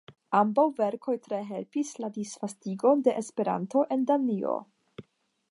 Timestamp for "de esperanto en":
3.09-4.09